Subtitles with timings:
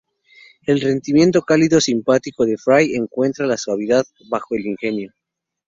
[0.65, 5.13] El rendimiento cálido simpático de Fry encuentra la suavidad bajo el ingenio.